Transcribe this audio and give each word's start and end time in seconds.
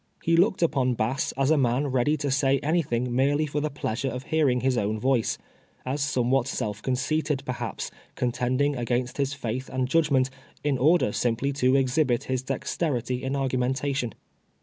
lie 0.25 0.33
looked 0.33 0.61
npon 0.61 0.97
Bass, 0.97 1.31
as 1.37 1.51
a 1.51 1.59
man 1.59 1.85
ready 1.85 2.17
to 2.17 2.31
say 2.31 2.57
anything 2.63 3.15
merely 3.15 3.45
for 3.45 3.61
the 3.61 3.69
pleasure 3.69 4.09
of 4.09 4.23
hearing 4.23 4.61
his 4.61 4.75
own 4.75 4.99
voice; 4.99 5.37
as 5.85 6.01
somewhat 6.01 6.47
self 6.47 6.81
conceited, 6.81 7.43
perhaps, 7.45 7.91
contending 8.15 8.75
against 8.75 9.17
liis 9.17 9.35
faith 9.35 9.69
and 9.69 9.87
judgment, 9.87 10.31
in 10.63 10.79
order, 10.79 11.11
simply, 11.11 11.53
to 11.53 11.75
exhibit 11.75 12.23
his 12.23 12.41
dexterity 12.41 13.21
in 13.23 13.33
argumen 13.33 13.75
tation. 13.79 14.13